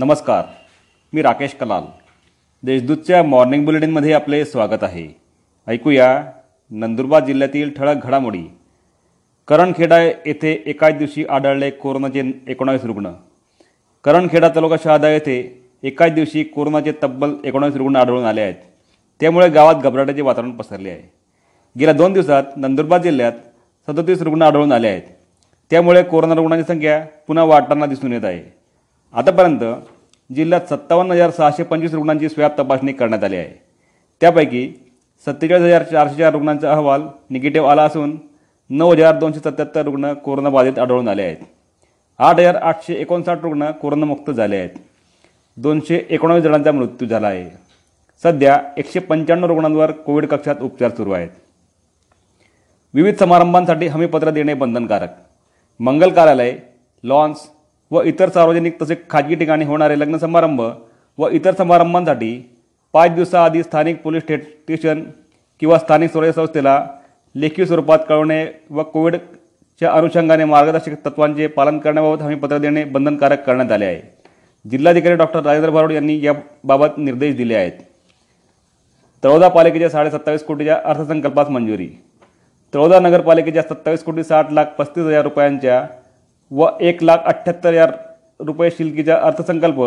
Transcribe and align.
नमस्कार 0.00 0.44
मी 1.12 1.22
राकेश 1.22 1.54
कलाल. 1.60 1.82
देशदूतच्या 2.62 3.22
मॉर्निंग 3.22 3.64
बुलेटिनमध्ये 3.64 4.12
आपले 4.12 4.44
स्वागत 4.44 4.84
आहे. 4.84 5.20
ऐकूया 5.66 6.24
नंदुरबार 6.70 7.24
जिल्ह्यातील 7.24 7.70
ठळक 7.76 8.04
घडामोडी. 8.04 8.42
करणखेडा 9.48 10.02
येथे 10.02 10.62
एकाच 10.66 10.96
दिवशी 10.96 11.24
आढळले 11.30 11.70
कोरोनाचे 11.70 12.42
एकोणावीस 12.48 12.84
रुग्ण. 12.84 13.10
करणखेडा 14.04 14.48
तालुका 14.48 14.76
शहादा 14.84 15.08
येथे 15.08 15.64
एकाच 15.82 16.12
दिवशी 16.12 16.44
कोरोनाचे 16.44 16.92
तब्बल 17.02 17.34
एकोणावीस 17.44 17.76
रुग्ण 17.76 17.96
आढळून 17.96 18.24
आले 18.24 18.40
आहेत. 18.40 18.54
त्यामुळे 19.20 19.48
गावात 19.48 19.74
घबराटाचे 19.74 20.22
वातावरण 20.22 20.50
पसरले 20.50 20.90
आहे. 20.90 21.12
गेल्या 21.78 21.94
दोन 21.94 22.12
दिवसात 22.12 22.42
नंदुरबार 22.56 23.02
जिल्ह्यात 23.02 23.32
सदतीस 23.88 24.22
रुग्ण 24.22 24.42
आढळून 24.42 24.72
आले 24.72 24.88
आहेत. 24.88 25.02
त्यामुळे 25.70 26.02
कोरोना 26.02 26.34
रुग्णांची 26.34 26.74
संख्या 26.74 27.06
पुन्हा 27.26 27.44
वाढताना 27.44 27.86
दिसून 27.86 28.12
येत 28.12 28.24
आहे. 28.24 28.57
आतापर्यंत 29.12 29.60
जिल्ह्यात 30.34 30.60
सत्तावन्न 30.60 31.12
हजार 31.12 31.30
सहाशे 31.30 31.62
पंचवीस 31.62 31.92
रुग्णांची 31.94 32.28
स्वॅब 32.28 32.50
तपासणी 32.58 32.92
करण्यात 32.92 33.24
आली 33.24 33.36
आहे. 33.36 33.62
त्यापैकी 34.20 34.72
सत्तेचाळीस 35.26 35.64
हजार 35.64 35.82
चारशे 35.82 36.14
चार 36.14 36.32
रुग्णांचा 36.32 36.72
अहवाल 36.72 37.02
निगेटिव्ह 37.30 37.68
आला 37.68 37.82
असून 37.82 38.18
नऊ 38.70 38.92
हजार 38.92 39.18
दोनशे 39.18 39.38
सत्याहत्तर 39.38 39.82
रुग्ण 39.82 40.12
कोरोनाबाधित 40.12 40.78
आढळून 40.78 41.08
आले 41.08 41.22
आहेत. 41.22 41.36
आठ 42.18 42.38
हजार 42.38 42.54
आठशे 42.54 42.94
एकोणसाठ 42.94 43.42
रुग्ण 43.42 43.70
कोरोनामुक्त 43.70 44.30
झाले 44.30 44.56
आहेत. 44.56 44.70
दोनशे 45.56 46.06
एकोणावीस 46.10 46.44
जणांचा 46.44 46.72
मृत्यू 46.72 47.08
झाला 47.08 47.26
आहे. 47.26 47.50
सध्या 48.22 48.60
एकशे 48.76 48.98
पंच्याण्णव 48.98 49.46
रुग्णांवर 49.46 49.90
कोविड 49.90 50.26
कक्षात 50.26 50.56
उपचार 50.60 50.90
सुरू 50.90 51.12
आहेत. 51.12 51.28
विविध 52.94 53.18
समारंभांसाठी 53.18 53.86
हमीपत्र 53.86 54.30
देणे 54.30 54.54
बंधनकारक. 54.54 55.08
मंगल 55.80 56.10
कार्यालय 56.10 56.58
लॉन्स 57.04 57.50
व 57.90 58.02
इतर 58.02 58.28
सार्वजनिक 58.28 58.80
तसेच 58.82 59.08
खाजगी 59.10 59.34
ठिकाणी 59.34 59.64
होणारे 59.64 59.98
लग्न 59.98 60.16
समारंभ 60.18 60.60
व 61.18 61.28
इतर 61.28 61.54
समारंभांसाठी 61.54 62.30
पाच 62.94 63.10
दिवसाआधी 63.10 63.62
स्थानिक 63.62 64.02
पोलीस 64.02 64.22
स्टेशन 64.22 65.02
किंवा 65.60 65.78
स्थानिक 65.78 66.10
स्वराज्य 66.10 66.32
संस्थेला 66.32 66.84
लेखी 67.34 67.66
स्वरूपात 67.66 67.98
कळवणे 68.08 68.44
व 68.70 68.82
कोविडच्या 68.82 69.90
अनुषंगाने 69.92 70.44
मार्गदर्शक 70.44 70.94
तत्वांचे 71.06 71.46
पालन 71.46 71.78
करण्याबाबत 71.78 72.22
हमीपत्र 72.22 72.58
देणे 72.58 72.84
बंधनकारक 72.84 73.44
करण्यात 73.46 73.72
आले 73.72 73.84
आहे. 73.84 74.00
जिल्हाधिकारी 74.64 75.14
डॉक्टर 75.14 75.42
राजेंद्र 75.42 75.70
भारुड 75.70 75.92
यांनी 75.92 76.18
याबाबत 76.22 76.98
निर्देश 76.98 77.36
दिले 77.36 77.54
आहेत. 77.54 77.72
तळोदा 79.22 79.48
पालिकेच्या 79.48 79.90
साडेसत्तावीस 79.90 80.42
कोटीच्या 80.44 80.80
अर्थसंकल्पास 80.84 81.48
मंजुरी. 81.50 81.88
तळोदा 82.74 83.00
नगरपालिकेच्या 83.00 83.62
सत्तावीस 83.62 84.02
कोटी 84.04 84.24
साठ 84.24 84.52
लाख 84.52 84.64
पस्तीस 84.78 85.04
हजार 85.04 85.22
रुपयांच्या 85.22 85.86
व 86.50 86.68
एक 86.80 87.02
लाख 87.02 87.18
अठ्ठ्याहत्तर 87.24 87.68
हजार 87.68 87.92
रुपये 88.40 88.70
शिल्कीचा 88.70 89.16
अर्थसंकल्प 89.16 89.80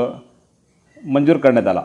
मंजूर 1.04 1.38
करण्यात 1.38 1.68
आला. 1.68 1.82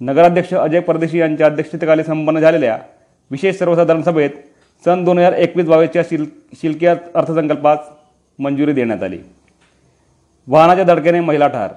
नगराध्यक्ष 0.00 0.54
अजय 0.54 0.80
परदेशी 0.80 1.18
यांच्या 1.18 1.46
अध्यक्षतेखाली 1.46 2.04
संपन्न 2.04 2.40
झालेल्या 2.40 2.78
विशेष 3.30 3.58
सर्वसाधारण 3.58 4.02
सभेत 4.02 4.30
सन 4.84 5.04
दोन 5.04 5.18
हजार 5.18 5.32
एकवीस 5.32 5.66
बावीसच्या 5.66 6.02
शिल 6.10 6.24
शिल्की 6.60 6.86
अर्थसंकल्पास 6.86 7.78
मंजुरी 8.38 8.72
देण्यात 8.72 9.02
आली. 9.02 9.18
वाहनाच्या 10.48 10.84
धडकेने 10.84 11.20
महिला 11.20 11.48
ठार. 11.48 11.72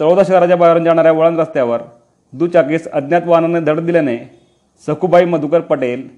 तळोदा 0.00 0.22
शहराच्या 0.28 0.56
बाहेरून 0.56 0.84
जाणाऱ्या 0.84 1.12
वळण 1.12 1.38
रस्त्यावर 1.40 1.82
दुचाकीस 2.32 2.88
अज्ञात 2.88 3.26
वाहनाने 3.26 3.60
धड 3.60 3.80
दिल्याने 3.80 4.16
सखुबाई 4.86 5.24
मधुकर 5.24 5.60
पटेल 5.60 6.08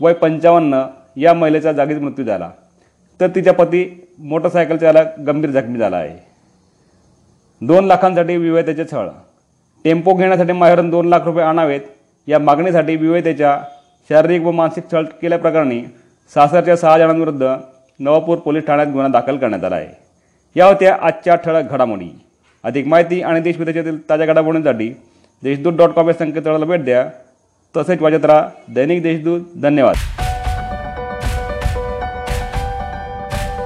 वय 0.00 0.12
पंचावन्न 0.12 0.82
या 1.16 1.34
महिलेचा 1.34 1.72
जागीच 1.72 1.98
मृत्यू 1.98 2.24
झाला. 2.24 2.50
तर 3.20 3.26
तिच्या 3.28 3.52
पती 3.52 4.08
मोटरसायकल 4.18 4.76
चालक 4.76 5.20
गंभीर 5.20 5.50
जखमी 5.50 5.78
झाला 5.78 5.96
आहे. 5.96 6.18
दोन 7.60 7.84
लाखांसाठी 7.84 8.36
विवेतेचे 8.36 8.84
छळ. 8.84 9.08
टेम्पो 9.84 10.14
घेण्यासाठी 10.14 10.52
माहेरून 10.52 10.90
दोन 10.90 11.08
लाख 11.08 11.20
रुपये 11.20 11.44
आणावेत. 11.44 11.80
या 12.26 12.38
मागणीसाठी 12.38 12.96
विवेतेच्या 12.96 13.62
शारीरिक 14.08 14.42
व 14.42 14.50
मानसिक 14.50 14.84
छळ 14.92 15.02
केल्याप्रकरणी 15.02 15.84
सासरच्या 16.34 16.76
सहा 16.76 16.98
जणांविरुद्ध 16.98 17.54
नवापूर 18.00 18.38
पोलीस 18.38 18.66
ठाण्यात 18.66 18.86
गुन्हा 18.86 19.08
दाखल 19.08 19.36
करण्यात 19.36 19.64
आला 19.64 19.76
आहे. 19.76 19.88
या 20.56 20.66
होत्या 20.66 20.98
आजच्या 21.02 21.34
ठळक 21.34 21.70
घडामोडी. 21.70 22.20
अधिक 22.64 22.86
माहिती 22.86 23.22
आणि 23.22 23.40
देशविदेशातील 23.40 24.10
ताज्या 24.10 24.26
घडामोडींसाठी 24.26 24.88
देशदूत 25.42 25.72
डॉट 25.72 25.90
कॉम 25.90 26.06
या 26.06 26.14
संकेतस्थळाला 26.14 26.64
भेट 26.64 26.84
द्या. 26.84 27.10
तसेच 27.76 28.02
वाजत 28.02 28.24
राहा 28.24 28.48
दैनिक 28.74 29.02
देशदूत. 29.02 29.40
धन्यवाद. 29.62 29.94